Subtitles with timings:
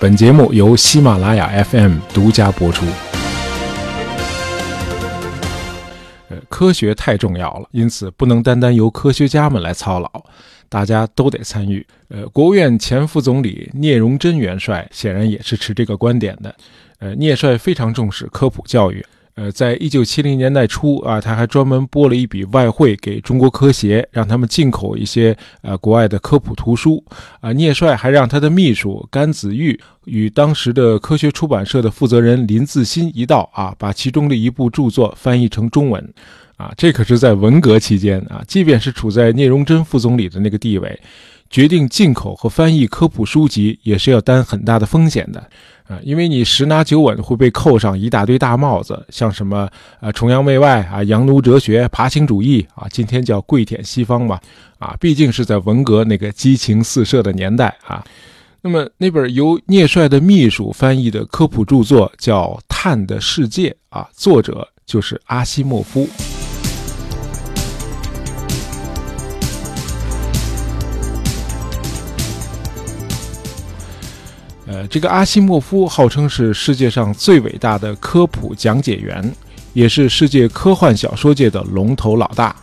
[0.00, 2.86] 本节目由喜马拉雅 FM 独家播出。
[6.28, 10.08] 呃，科学太重要了，因此不能单单由科学家们来操劳，
[10.68, 11.84] 大家都得参与。
[12.10, 16.54] 呃，国务院前副总理聂荣臻元帅显然也是持这个观点的。
[17.00, 19.04] 呃，聂帅非常重视科普教育。
[19.38, 27.00] 呃，在一九七零年代初啊，他还专门拨了一笔外汇给中国科协，让他们进口一些呃国外的科普图书。
[27.40, 36.12] 啊，聂帅还让他的秘书甘子玉与当时的科学出版社的负责人林自新一道啊，把其中的一部著作翻译成中文。
[36.56, 41.00] 啊，这可是在文革期间啊，即便是处在聂荣臻副总理的那个地位。
[41.50, 45.40] 决定进口和翻译科普书籍也是要担很大的风险的，
[45.86, 49.68] 啊，因为你十拿九稳会被扣上一大堆大帽子，像什么
[50.00, 54.38] 啊崇洋媚外啊洋奴哲学爬行主义啊，今天叫跪舔西方嘛，
[54.78, 58.04] 啊，毕竟是在文革那个激情四射的年代啊。
[58.60, 66.06] 那么那本由聂帅的秘书翻译的科普著作叫《碳的世界》啊，作者就是阿西莫夫。
[74.78, 79.34] 呃，这个阿西莫夫号称是世界上最伟大的科普讲解员，
[79.72, 82.54] 也是世界科幻小说界的龙头老大。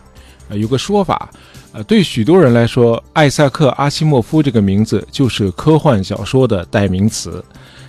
[0.48, 1.30] 呃，有个说法，
[1.74, 7.44] 呃，对许多人来说，艾萨克·阿西莫夫这个名字就是科幻小说的代名词。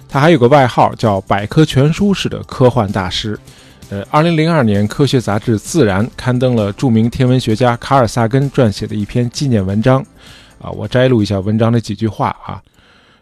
[0.09, 3.39] 他还有个外号叫“百科全书式的科幻大师”。
[3.91, 10.05] 呃，二零零二年，科学杂志《自然》刊登了著名天文学家卡尔萨根撰写的一篇纪念文章。
[10.61, 12.61] 啊，我摘录一下文章的几句话啊。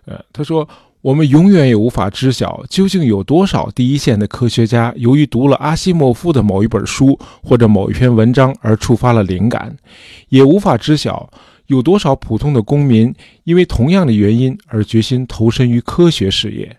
[0.07, 0.67] 呃，他说。
[1.05, 9.77] 我们永远也无法知晓，究竟有多少第一线的科学家由于读了阿西莫夫的某一本书或者某一篇文章而触发了灵感，
[10.31, 11.29] 也无法知晓
[11.67, 16.75] 有多少普通的公民因为同样的原因而决心投身于科学事业。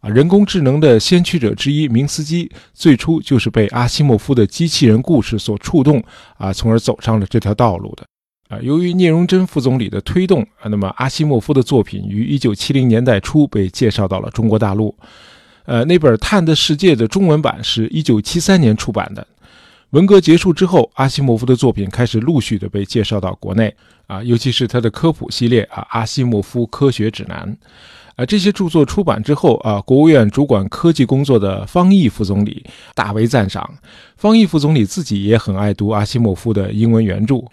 [0.00, 6.02] 啊，人工智能的先驱者之一明斯基最初就是被阿西莫夫的机器人故事所触动，
[6.38, 8.06] 啊，从而走上了这条道路的。
[8.48, 14.94] 啊，由于聂荣臻副总理的推动啊，那么阿西莫夫的作品于一九七零年代初被介绍到了中国大陆。
[15.64, 19.26] 呃，那本《碳的世界》的中文版是一九七三年出版的。
[19.90, 23.74] 文革结束之后，阿西莫夫的作品开始陆续的被介绍到国内
[24.06, 27.52] 啊，尤其是他的科普系列啊，《阿西莫夫科学指南》
[28.14, 32.64] 啊，这些著作出版之后啊，国务院主管科技工作的方毅副总理
[32.94, 33.68] 大为赞赏。
[34.16, 37.44] 方毅副总理自己也很爱读阿西莫夫的英文原著。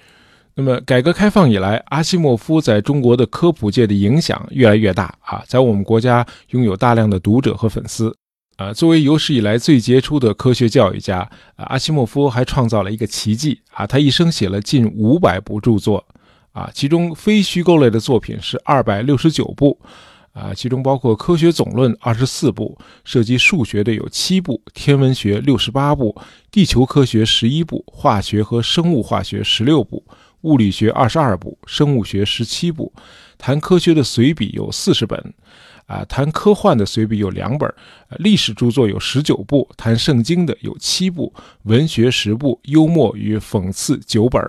[0.55, 8.15] 那么，改革开放以来，阿西莫夫在中国的科普界的影响越来越大啊，在我们国家拥有大量的读者和粉丝。
[8.57, 16.05] 啊，作为有史以来最杰出的科学教育家，啊，阿西莫夫还创造了一个奇迹啊，他一生写了近五百部著作
[16.51, 19.79] 啊，其中非虚构类的作品是二百六十九部
[20.33, 26.15] 啊，其中包括《科学总论》二十四部，涉及数学的有七部，天文学六十八部，
[26.51, 30.05] 地球科学十一部，化学和生物化学十六部。
[30.43, 32.93] 物理学二十二部，生物学十七部，
[33.37, 35.33] 谈科学的随笔有四十本，
[35.85, 37.73] 啊，谈科幻的随笔有两本，
[38.19, 41.33] 历史著作有十九部，谈圣经的有七部，
[41.63, 44.41] 文学十部，幽默与讽刺九本，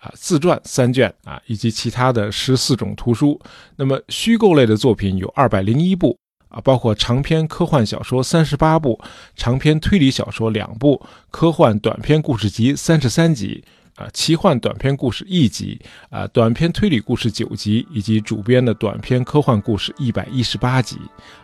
[0.00, 3.40] 啊，自传三卷，啊，以及其他的十四种图书。
[3.76, 9.00] 那么虚构类的作品有二百零一部，啊，包括长篇科幻小说三十八部，
[9.34, 13.64] 长篇推理小说两部，科幻短篇故事集三十三集。
[13.98, 20.96] 啊，奇幻短篇故事一集，啊，短篇推理故事九集，以及主编的短篇科幻故事一百一十八集，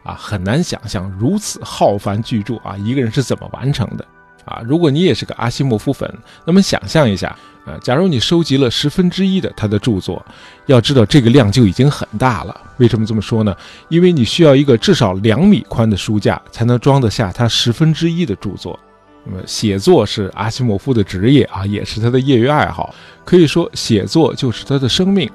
[0.04, 4.06] 啊，很难想象如此浩繁巨著啊，一个人是怎么完成的？
[4.44, 6.08] 啊，如果你也是个阿西莫夫粉，
[6.46, 10.24] 那么想象一下，啊，假如你收集了十分之一的他的著作，
[10.66, 12.54] 要知道这个量就已经很大了。
[12.76, 13.56] 为什么这么说呢？
[13.88, 18.78] 因为你需要一个至少两米宽的书架，才能装得下他十分之一的著作。
[19.26, 25.30] 那么，写作是阿西莫夫的职业啊，也是他的业余爱好，可以说写作就是他的生命。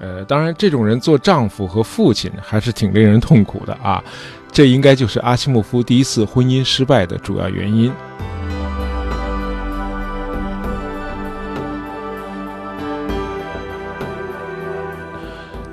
[0.00, 4.02] 呃，当然，这种人做丈夫和父亲还是挺令人痛苦的啊。
[4.50, 7.92] 这应该就是阿西莫夫第一次婚姻失败的主要原因。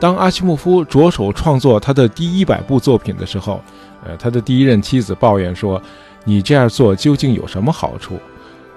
[0.01, 3.61] 当阿西莫夫着手创作他的第一百部作品的时候，
[4.05, 5.81] 呃，他的第一任妻子抱怨说。
[6.23, 8.19] 你这样做究竟有什么好处？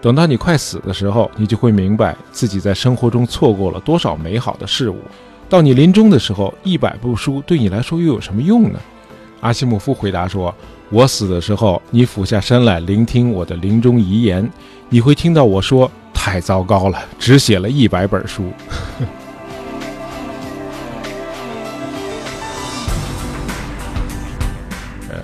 [0.01, 4.99] 等到你快死的时候，你就会明白自己在生活中错过了多少美好的事物。
[5.49, 8.79] 到你临终的时候，一百部书对你来说又有什么用呢？
[9.41, 10.55] 阿西莫夫回答说
[10.91, 14.49] ：“我死的时候，你俯下身来聆听我的临终遗言，
[14.89, 18.51] 你会听到我说：太糟糕了，只写了一百本书。”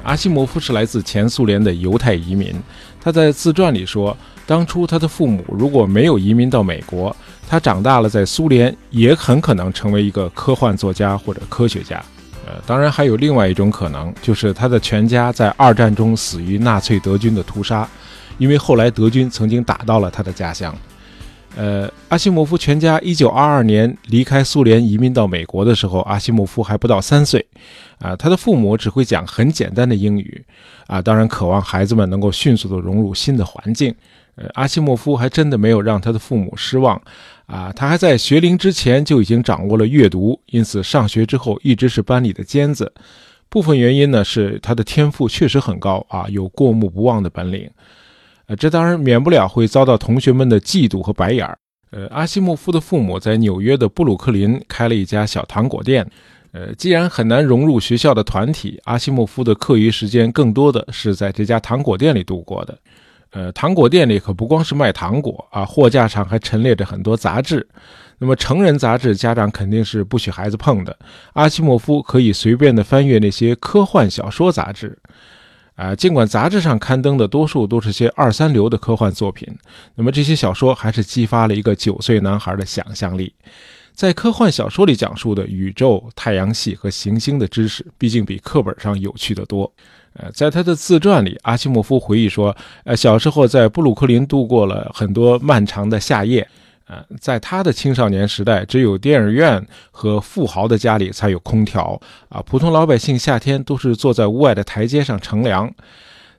[0.02, 2.54] 阿西莫夫是来自前苏联的犹太移民，
[3.00, 4.16] 他在自传里说，
[4.46, 7.14] 当初他的父母如果没有移民到美国，
[7.48, 12.02] 他长大了在苏联也很可能成为一个科幻作家或者科学家。
[12.44, 17.88] 呃，当然还有另外一种可能，就是他的全家在二战中死于纳粹德军的屠杀，
[18.36, 20.76] 因为后来德军曾经打到了他的家乡。
[21.54, 27.46] 呃，阿西莫夫全家一九二二年离开苏联移民到美国的时候，阿西莫夫还不到三岁，
[28.02, 30.44] 啊，他的父母只会讲很简单的英语，
[30.88, 33.94] 啊，当然渴望孩子们能够迅速的融入新的环境。
[34.34, 37.00] 呃，阿西莫夫还真的没有让他的父母失望，
[37.46, 42.92] 啊，他还在学龄之前就已经掌握了阅读，因此上学之后一直是班里的尖子。
[43.48, 47.70] 部分原因呢是他的天赋确实很高啊，有过目不忘的本领。
[48.46, 51.56] 呃，这当然免不了会遭到同学们的嫉妒和白眼儿。
[51.90, 56.10] 呃，阿西莫夫的父母在纽约的布鲁克林开了一家小糖果店。
[56.52, 62.78] 呃，既然很难融入学校的团体，阿西莫夫的课余时间更多的是在这家糖果店里度过的。
[63.30, 67.66] 呃，糖果店里可不光是卖糖果啊，货架上还陈列着很多杂志。
[68.18, 70.96] 那么成人杂志，家长肯定是不许孩子碰的。
[71.32, 74.98] 阿西莫夫可以随便的翻阅那些科幻小说杂志。
[75.74, 79.48] 啊，尽管杂志上刊登的多数都是些二三流的科幻作品，
[79.94, 83.32] 那么这些小说还是激发了一个九岁男孩的想象力。
[83.94, 89.70] 在科幻小说里讲述的宇宙、太阳系和行星的知识，毕竟比课本上有趣的多。
[90.14, 92.54] 呃，在他的自传里，阿西莫夫回忆说，
[92.84, 96.46] 呃，小时候在布鲁克林度过了很多漫长的夏夜。
[96.86, 101.98] 呃，在他的青少年时代，只有电影院和富豪的家里才有空调
[102.28, 105.72] 啊，普通老百姓夏天都是坐在屋外的台阶上乘凉。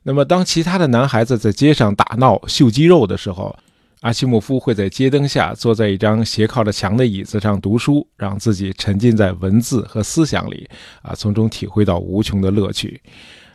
[0.04, 3.56] 那么，当其他的男孩子在街上打闹秀肌肉的时候，
[4.04, 10.70] 阿西莫夫会在街灯下坐在一张斜靠着墙的椅子上读书，让自己沉浸在文字和思想里
[11.02, 13.02] 啊，从中体会到无穷的乐趣。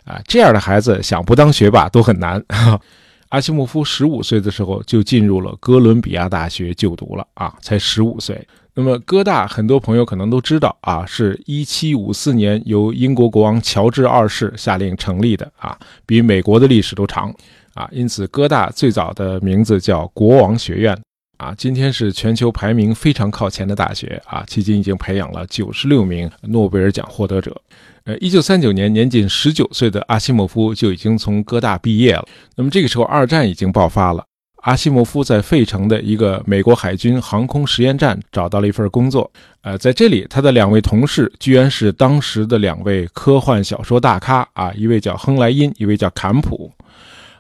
[0.05, 2.43] 啊，这样的孩子想不当学霸都很难。
[3.29, 8.49] 阿西莫夫十五岁的时候就进入了哥伦比亚大学就读了啊，才十五岁。
[8.73, 17.35] 那么哥大很多朋友可能都知道啊，是一七五四年由英国国王乔治二世下令成立的啊，比美国的历史都长
[17.79, 17.89] 啊。
[17.93, 20.99] 因此哥大最早的名字叫国王学院
[21.37, 21.55] 啊。
[21.57, 27.57] 今天是全球排名非常靠前的大学啊，迄今已经培养了九十六名诺贝尔奖获得者。
[28.05, 32.27] 呃，一九三九年，年仅十九岁的阿西莫夫就已经从哥大毕业了。
[32.57, 34.25] 那么这个时候，二战已经爆发了。
[34.63, 39.31] 阿西莫夫在费城的一个美国海军航空实验站找到了一份工作。
[39.61, 46.73] 呃，在这里，他的两位同事居然是当时的两位科幻小说大咖啊，一位叫亨莱因，一位叫坎普。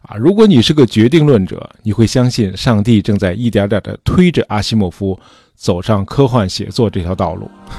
[0.08, 5.20] 啊，如果你是个决定论者，你会相信上帝正在一点点的推着阿西莫夫
[5.55, 7.50] 走上科幻写作这条道路。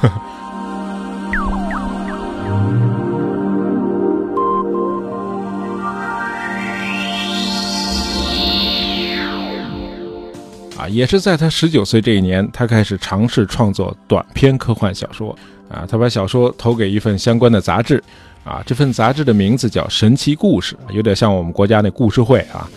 [10.78, 15.36] 啊，也是在他十九岁这一年，他开始尝试创作短篇科幻小说。
[15.68, 18.00] 啊，他把小说投给一份相关的杂志。
[18.44, 22.68] 啊，这份杂志的名字叫《神奇故事》，有点像我们国家那故事会啊。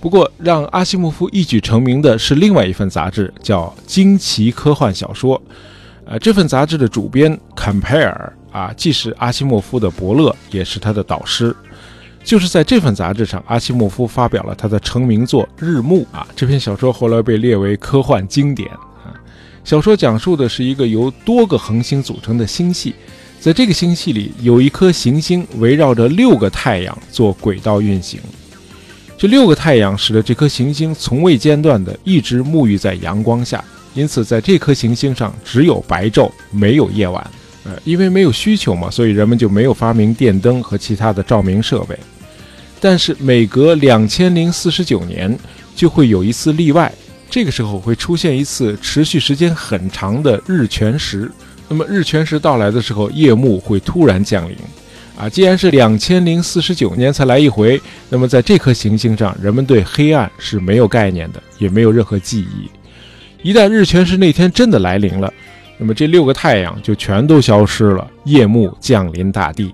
[0.00, 5.38] 不过，让阿西莫夫一举成名的是另外一份杂志，叫《惊奇科幻小说》。
[6.04, 11.56] 呃，这份杂志的主编坎佩尔啊，既是阿西莫夫的伯乐，也是他的导师。
[12.22, 16.26] 就是在这份杂志上，阿西莫夫发表了他的成名作《日暮》啊。
[16.36, 18.70] 这篇小说后来被列为科幻经典。
[19.62, 22.94] 小说讲述的是一个由多个恒星组成的星系，
[23.44, 28.18] 在这个星系里有一颗行星围绕着六个太阳做轨道运行。
[29.18, 37.22] 这六个太阳使得这颗行星从未间断地一直沐浴在阳光下，因此在这颗行星上只有白昼，没有夜晚。
[37.64, 41.94] 呃，因为没有需求嘛，所以人们就没有发明电灯和其他的照明设备。
[42.80, 45.38] 但是每隔两千零四十九年
[45.76, 46.90] 就会有一次例外，
[47.28, 51.30] 这个时候会出现一次持续时间很长的日全食。
[51.68, 54.56] 那么日全食到来的时候，夜幕会突然降临。
[55.16, 63.48] 啊，既然是两千零四十九年才来一回，那么在这颗行星上，人们对黑暗是没有概念的，也没有任何记忆。
[63.48, 65.32] 一旦日全食那天真的来临了，
[65.78, 69.72] 那么这六个太阳就全都消失了，夜幕降临大地。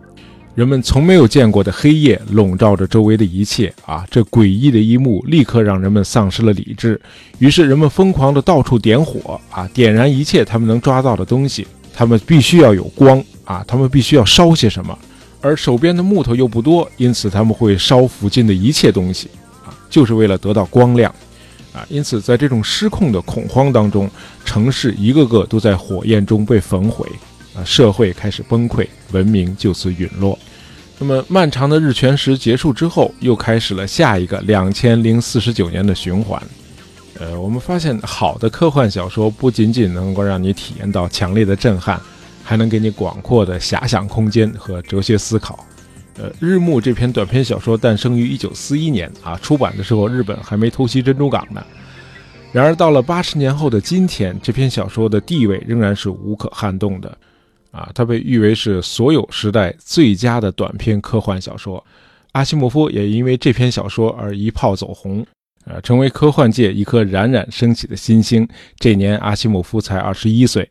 [0.54, 4.04] 人们从没有见过的黑夜笼罩着周围的一切啊！
[4.10, 7.00] 这诡异的一幕立刻让人们丧失了理智，
[7.38, 11.66] 于是人们疯狂地到处点火啊，点燃一切他们能抓到的东西。
[12.00, 14.98] 他们必须要有光啊，他们必须要烧些什么，
[15.42, 19.28] 而手边的木头又不多，因此他们会烧附近的一切东西
[19.66, 21.14] 啊，就是为了得到光亮
[21.74, 21.84] 啊！
[21.90, 24.10] 因此，在这种失控的恐慌当中，
[24.46, 27.06] 城市一个个都在火焰中被焚毁。
[27.54, 30.38] 啊，社会开始崩溃，文明就此陨落。
[30.98, 36.42] 那么漫长的日全食结束之后，又开始了下一个两千零四十九年的循环。
[37.20, 42.00] 呃，我们发现好的科幻小说不仅仅能够让你体验到强烈的震撼，
[42.42, 45.62] 还能给你广阔的遐想空间和哲学思考。
[46.16, 51.62] 呃，《日暮》这篇短篇小说诞生于一九四一年啊，出版的时候日本还没偷袭珍珠港呢。
[52.52, 57.16] 然而到了八十年后的今天，这篇小说的地位仍然是无可撼动的。
[57.70, 61.84] 啊，它被誉为是所有时代最佳的短篇科幻小说。
[62.32, 65.24] 阿西莫夫也因为这篇小说而一炮走红，
[65.72, 68.46] 呃，成为科幻界一颗冉冉升起的新星。
[68.80, 70.68] 这年，阿西莫夫才二十一岁。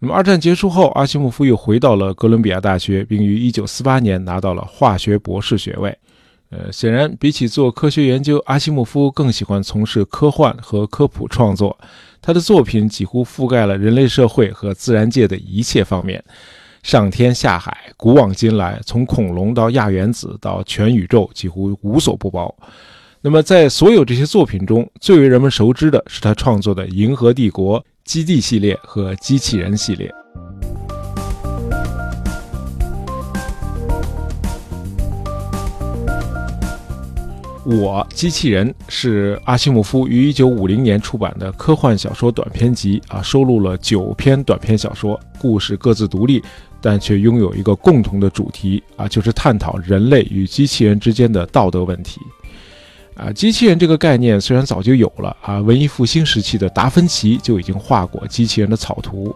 [0.00, 5.96] 那么，二战结束后，阿西莫夫又回到了哥伦比亚大学，并于一九四八年拿到了化学博士学位。
[6.50, 11.78] 呃，显然，比起做科学研究，阿西莫夫更喜欢从事科幻和科普创作。
[12.20, 16.22] 他的作品几乎覆盖了人类社会和自然界的一切方面，
[16.82, 22.52] 上天下海，古往今来，从恐龙到亚原子到全宇宙，几乎无所不包。
[23.22, 30.10] 那么，在所有这些作品中，最为人们熟知的是他创作的《银河帝国》《基地》系列和《机器人》系列。
[37.66, 46.42] 我机器人是阿西莫夫于一九五零年出版的科幻小说短篇集啊，收录了九篇短篇小说，故事各自独立，
[46.80, 52.18] 但却拥有一个共同的主题啊，就是探讨人类与机器人之间的道德问题。
[53.14, 59.34] 啊，机器人这个概念虽然早就有了啊，文艺复兴时期的达芬奇就已经画过机器人的草图。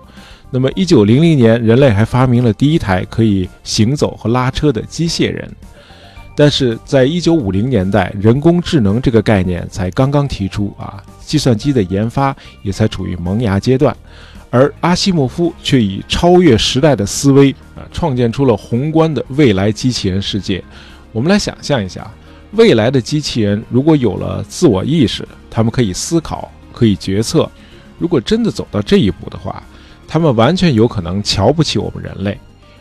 [0.51, 5.51] 那么一九零零年，人类还发明了第一台可以行走和拉车的机械人。
[6.37, 13.97] 但是在一九五零年代，人工智能这个概念才刚刚提出啊，计算机的研发也才处于萌芽阶段，
[14.51, 20.63] 而阿西莫夫却以超越时代的思维啊，创建出了宏观的未来机器人世界。
[21.13, 22.11] 我们来想象一下，
[22.57, 27.51] 未来的机器人如果有了自我意识，他们可以思考，可以决策。
[27.99, 29.63] 如果真的走到这一步的话，
[30.07, 32.39] 他们完全有可能瞧不起我们人类。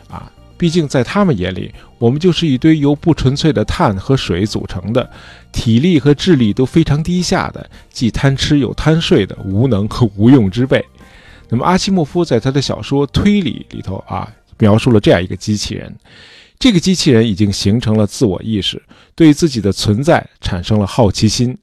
[0.08, 5.10] 啊毕竟，在他们眼里，我们就是一堆由不纯粹的碳和水组成的，
[5.50, 10.82] 体力和智力都非常低下的，既贪吃又贪睡的无能和无用之辈。
[11.48, 15.92] 那么，阿西莫夫在他的小说《推理》里头啊，描述了这样一个机器人：
[16.64, 18.82] 这个机器人已经形成了自我意识，
[19.14, 21.54] 对自己的存在产生了好奇心，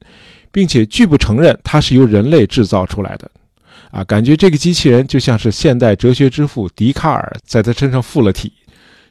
[0.52, 3.28] 并且拒不承认它是由人类制造出来的。
[3.90, 8.54] 啊，感觉这个机器人就像是现代哲学之父笛卡尔在他身上附了体。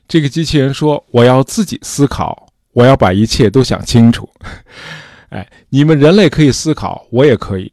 [0.06, 4.30] 这个机器人说：“我要自己思考，我要把一切都想清楚。
[5.30, 7.72] ”哎，你们人类可以思考，我也可以。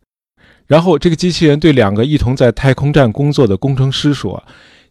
[0.66, 4.44] 然后这个机器人对两个一同在太空站工作的工程师说：“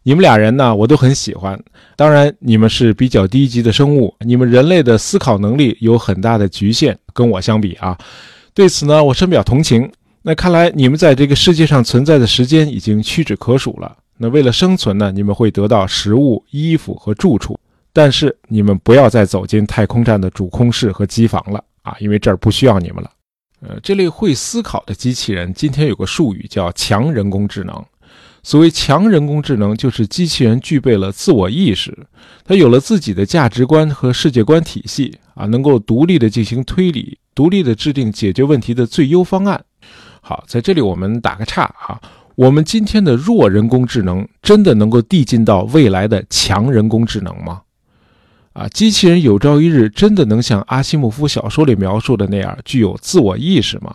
[0.07, 1.61] 你们俩人呢，我都很喜欢。
[1.97, 7.97] 当然，你们是比较低级的生物，你们人类的思考能力有很大的局限，跟我相比啊。
[8.53, 9.91] 对此呢，我深表同情。
[10.21, 17.59] 那看来你们在这个世界上存在的时间已经屈指可数了。”那为了生存呢，你们会得到食物、衣服和住处，
[17.91, 23.11] 但是你们不要再走进太空站的主空室和机房了啊，因为这儿不需要你们了。
[23.59, 27.83] 呃，这类会思考的机器人，今天有个术语叫强人工智能。
[28.47, 32.07] 所谓强人工智能，就是机器人具备了自我意识，
[32.45, 39.61] 它有了自己的价值观和世界观体系啊，能够独立的进行推理，独立的制定解决问题的最优方案。
[40.21, 41.99] 好，在这里我们打个岔啊。
[42.35, 47.63] 我们今天的弱人工智能真的能够递进到未来的强人工智能吗？
[48.53, 53.93] 啊，机器人有朝一日真的能像阿西莫夫小说里描述的那样具有自我意识吗？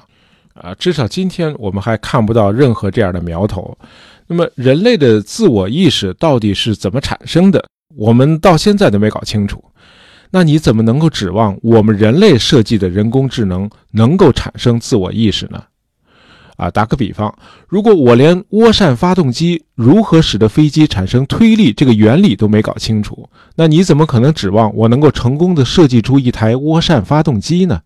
[0.52, 3.74] 啊，至少今天我们还看不到任何这样的苗头。
[4.32, 7.62] 那么，人类的自我意识到底是怎么产生的？
[7.94, 9.62] 我们到现在都没搞清楚。
[10.30, 15.62] 那你怎么能够指望我们人类设计的人工智能能够产生自我意识呢？
[16.56, 17.30] 啊，打个比方，
[17.68, 27.82] 如果我连涡扇发动机如何使得飞机产生推力这个原理都没搞清楚，那你怎么可能指望我能够成功的设计出一台涡扇发动机呢？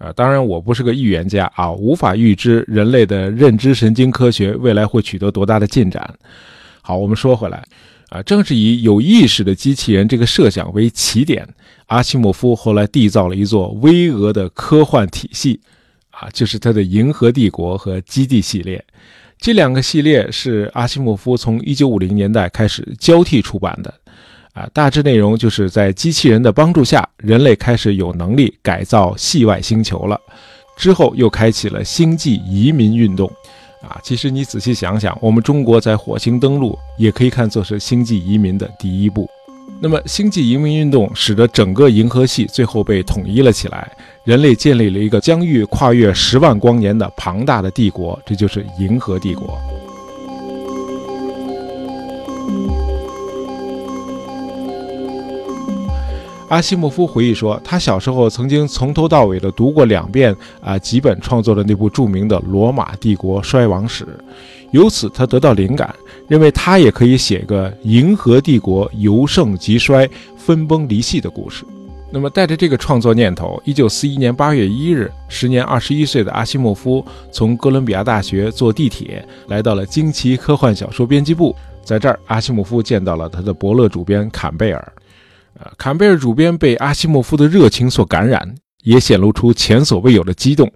[0.00, 6.12] 啊，当然我不是个预言家啊，无法预知人类的认知神经科学未来会取得多大的进展。
[6.80, 7.62] 好，我们说回来，
[8.08, 11.46] 啊，正是以有意识的机器人这个设想为起点，
[11.88, 15.60] 阿西莫夫后来缔造了一座巍峨的科幻体系。
[16.10, 18.82] 啊，就是他的《银河帝国》和《基地》系列，
[19.38, 23.94] 这两个系列是阿西莫夫从1950年代开始交替出版的。
[24.52, 30.20] 啊，大致内容就是在机器人的帮助下，人类开始有能力改造系外星球了。
[30.76, 33.30] 之后又开启了星际移民运动。
[33.82, 39.26] 啊，其实你仔细想想，我们中国在火星登陆也可以看作是星际移民的第一步。
[39.80, 43.90] 那么，星际移民运动使得整个银河系最后被统一了起来，
[44.24, 49.58] 人类建立了一个疆域跨越十万光年的庞大的帝国，这就是银河帝国。
[56.50, 64.04] 阿西莫夫回忆说，他小时候曾经从头到尾的读过两遍啊吉本创作的那部著名的《罗马帝国衰亡史》，
[64.72, 65.94] 由此他得到灵感，
[66.26, 71.64] 认为他也可以写个银河帝国由盛及衰、分崩离析的故事。
[72.10, 81.54] 那么，带着这个创作念头，一九四一年八月一日，时年二十一岁的阿西莫夫从哥伦比亚大学坐地铁来到了惊奇科幻小说编辑部，
[81.84, 84.92] 在这儿，阿西莫夫见到了他的伯乐主编坎贝尔。
[85.76, 90.70] 坎贝尔主编被阿西莫夫的热情所感染，也显露出前所未有的激动。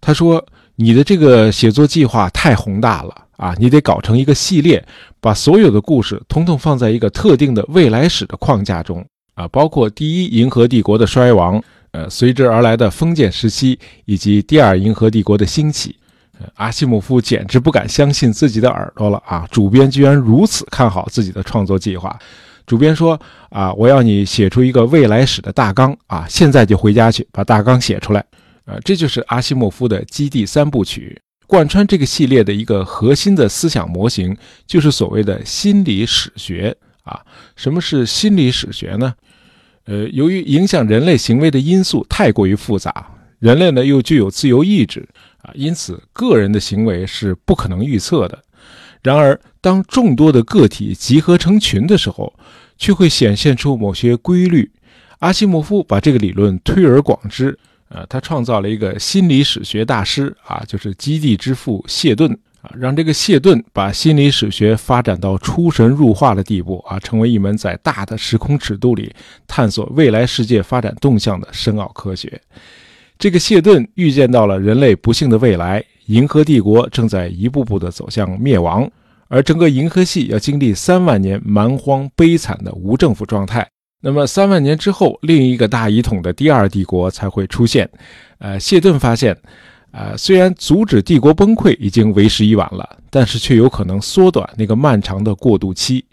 [0.00, 0.44] 他说
[0.76, 4.84] ：“你的这个写作计划太宏大了啊，你得搞成一个系列，
[5.20, 11.62] 把所有的故事统统放在一个特定的未来史的框架中啊，包括第一银河帝国的衰亡，
[11.92, 15.96] 呃，随之而来的封建时期，以及第二银河帝国的兴起。”
[16.54, 19.46] 阿西莫夫简直不敢相信自己的耳朵了啊！
[19.50, 22.18] 主编居然如此看好自己的创作计划。
[22.70, 26.24] 主编说：“啊，我要你写出一个未来史的大纲啊！
[26.28, 28.24] 现在就回家去把大纲写出来。
[28.64, 34.36] 呃，这就是阿西莫夫的《基地三部曲》，贯穿这个系列的一个核心的思想模型，
[34.68, 37.18] 就是所谓的心理史学啊。
[37.56, 39.14] 什么是心理史学呢？
[39.86, 43.04] 呃，由于影响人类行为的因素太过于复杂，
[43.40, 45.08] 人类呢又具有自由意志
[45.42, 48.38] 啊，因此个人的行为是不可能预测的。
[49.02, 52.34] 然而，当众多的个体集合成群的时候，
[52.80, 54.68] 却会显现出某些规律。
[55.18, 57.56] 阿西莫夫把这个理论推而广之，
[57.90, 62.32] 呃，他创造了一个心理史学大师啊，就是基地之父谢顿
[62.62, 69.14] 啊，让这个谢顿把心理史学发展到出神入化的地步啊，成为一门在大的时空尺度里
[69.46, 72.40] 探索未来世界发展动向的深奥科学。
[73.18, 78.90] 这个谢顿预见到了人类不幸的未来，银河帝国正在一步步地走向灭亡。
[79.30, 83.64] 而整个银河系要经历三万年蛮荒悲惨的无政府状态，
[84.02, 87.88] 那么三万年之后，另一个大一统的第二帝国才会出现。
[88.38, 89.36] 呃，谢顿发现，
[89.92, 96.04] 呃，虽然阻止帝国崩溃已经为时已晚了，但是却有可能缩短那个漫长的过渡期。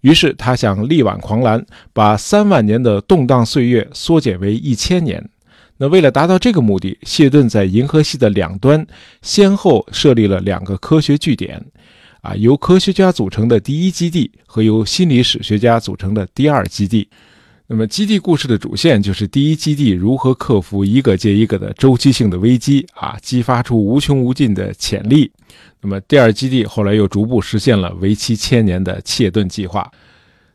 [0.00, 5.22] 于是他想力挽狂澜，把三万年的动荡岁月缩减为一千年。
[5.76, 8.86] 那为了达到这个目的，谢顿在银河系的两端
[9.20, 11.62] 先后设立了两个科学据点。
[12.22, 17.06] 啊，由科学家组成的第一基地和由心理史学家组成的第二基地。
[17.66, 25.30] 那么，基地故事的主线就是第一基地如何克服一个接一个的周期性的危机啊，激发出无穷无尽的潜力。
[25.80, 29.90] 那么，第二基地后来又逐步实现了为期千年的切顿计划。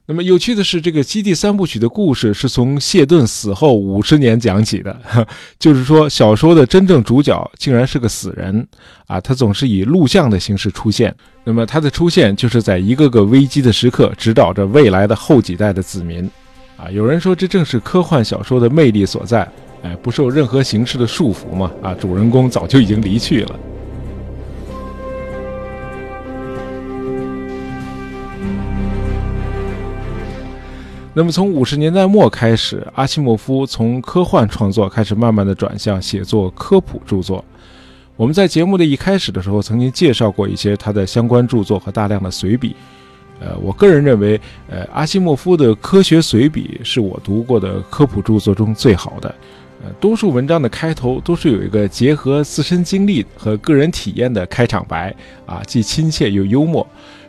[0.10, 4.98] 那么有趣的是，这个《基地三部曲》的故事是从谢顿死后五十年讲起的，
[5.60, 8.66] 就是说，小说的真正主角竟然是个死人
[9.08, 9.20] 啊！
[9.20, 11.14] 他总是以录像的形式出现。
[11.44, 16.24] 那么他的出现就是在一个个危机的时刻，指导着未来的后几代的子民
[16.78, 16.90] 啊！
[16.90, 19.46] 有人说，这正是科幻小说的魅力所在，
[19.84, 21.70] 哎，不受任何形式的束缚嘛！
[21.84, 23.60] 啊，主人公早就已经离去了。
[31.18, 37.44] 那么，从五十年代末开始，阿西莫夫从科幻创作开始，慢慢的转向写作科普著作。
[38.16, 42.76] 我们在节目的一开始的时候，曾经介绍过一些他的相关著作和大量的随笔。
[43.40, 49.34] 呃，我个人认为，呃，阿西莫夫的科学随笔是我读过的科普著作中最好的。
[49.84, 55.12] 呃，多数文章的开头都是有一个结合自身经历和个人体验的开场白，
[55.48, 56.86] 啊，既亲切又幽默。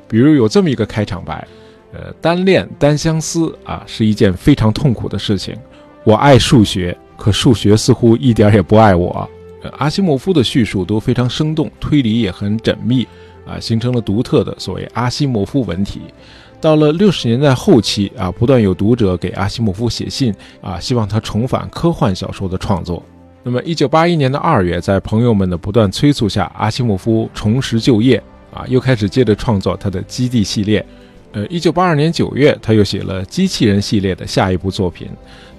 [0.06, 1.48] 比如有这么一个开场白。
[1.92, 5.56] 呃，单恋单相思啊，是一件非常痛苦的事情。
[6.04, 9.28] 我爱数学，可数学似乎一点也不爱我。
[9.78, 13.06] 阿西莫夫的叙述都非常生动，推理也很缜密
[13.46, 16.02] 啊，形成了独特的所谓阿西莫夫文体。
[16.60, 23.02] 到了六十年代后期啊，不断有读者给阿西莫夫写信啊，希望他重返科幻小说的创作。
[23.42, 28.22] 那么，一九八一年的二月，在朋友们的不断催促下，阿西莫夫重拾就业
[28.52, 30.84] 啊，又开始接着创作他的基地系列。
[31.38, 35.08] 呃，一九八二年九月，他又写了机器人系列的下一部作品。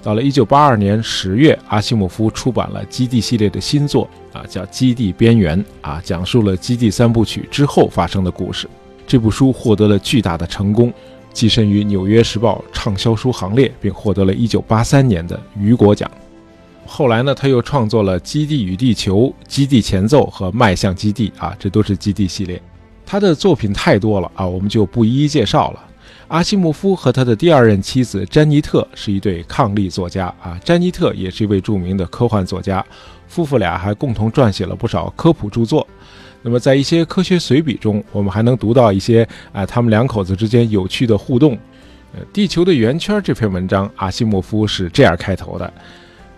[0.02, 8.68] 到了一九八二年十月，阿西莫夫出版了基地系列的新作啊，叫《基地边缘》啊，讲述了基地三部曲之后发生的故事。
[9.06, 10.92] 这部书获得了巨大的成功，
[11.32, 16.10] 跻身于《纽约时报》畅销书行列，并获得了一九八三年的雨果奖。
[16.84, 22.60] 后来呢，他又创作了《基地与地球》《基地前奏》和《迈向基地》啊，这都是基地系列。
[23.10, 25.84] 他的作品太多了啊，我们就不一一介绍了。
[26.28, 32.86] 阿西莫夫和他的第二任妻子詹妮特是一对伉俪作家啊，詹妮特也是一位著名的科幻作家，
[33.26, 35.84] 夫妇俩还共同撰写了不少科普著作。
[36.40, 41.58] 那么，在一些科学随笔中，我们还能读到一些啊，他们两口子之间有趣的互动。
[42.14, 45.72] 呃，《地球的圆圈》这篇文章，阿西莫夫是这样开头的：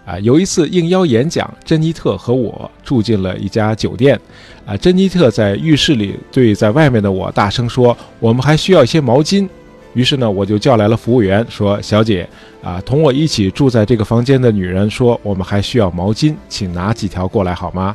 [0.05, 4.19] 啊，有一次应邀演讲，珍妮特和我住进了一家酒店。
[4.67, 9.49] 啊，珍妮特在浴室里对在外面的我大声说：“我们还需要一些毛巾。”
[9.95, 12.29] 于是呢，我就叫来了服务员，说：“小姐，
[12.63, 17.95] 啊，同我一起住在这个房间的女人说，我们还需要毛巾，请拿几条过来好吗？”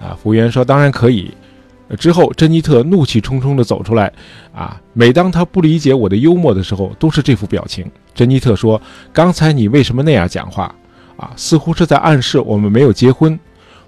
[0.00, 1.30] 啊，服务员说：“当然可以。”
[1.98, 4.12] 之后，珍妮特怒气冲冲地走出来。
[4.54, 7.90] 啊，每当她不理解我的幽默的时候，都是这副表情。
[8.14, 8.80] 珍妮特说
[9.12, 10.74] ：“刚才你为什么那样讲话？
[11.18, 13.38] 啊，似乎是在暗示我们没有结婚。”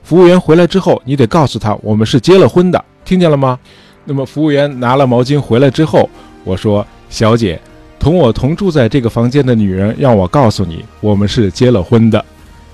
[0.05, 3.59] 服务员回来之后，你得告诉他我们是结了婚的，听见了吗？
[4.05, 6.07] 那么，服务员拿了毛巾回来之后，
[6.45, 6.87] 我说。
[7.11, 7.61] 小姐，
[7.99, 12.25] 同我同住在这个房间的女人让我告诉你，我们是结了婚的。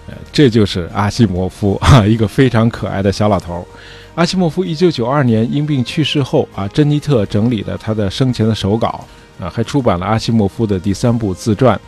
[0.08, 3.66] 呃，这就是阿西莫夫啊，一个非常可爱的小老头。
[4.14, 9.06] 阿西莫夫一九九二年因病去世后啊，珍妮特整理了他的生前的手稿
[9.40, 11.80] 啊，还出版了阿西莫夫的第三部自传。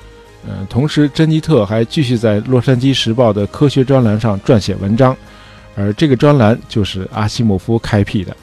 [0.51, 5.15] 嗯，同时珍妮特还继续在《洛杉矶时报》的科学专栏上撰写文章，
[5.77, 8.35] 而这个专栏就是阿西莫夫开辟的。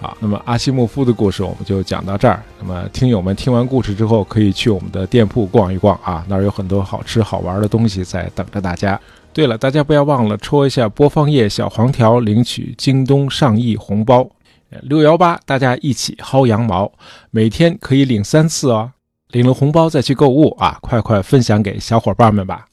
[0.00, 2.42] 好，那么阿西莫夫的故事我们就讲到这儿。
[2.58, 9.00] 那么听友们听完故事之后，可以去我们的店铺逛一逛啊，那儿有很多好吃好玩的东西在等着大家。
[9.32, 14.28] 对了，大家不要忘了戳一下播放页小黄条，领取京东上亿红包
[14.82, 16.90] 六幺八，大家一起薅羊毛，
[17.30, 18.90] 每天可以领三次哦。
[19.32, 22.64] 领了红包再去购物啊，快快分享给小伙伴们吧。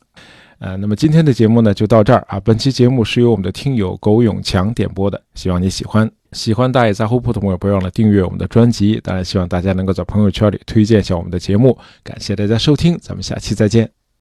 [0.60, 2.40] 呃，那么今天的节目呢就到这儿啊。
[2.42, 6.10] 本期节目是由我们的听友苟永强点播的，希望你喜欢。
[6.34, 9.00] 喜欢大爷杂货铺的朋友，不要忘了订阅我们的专辑。
[9.02, 11.76] 当然，希望大家能够在朋友圈里推荐一下我们的节目。
[12.04, 13.99] 感谢大家收听，咱们下期再见。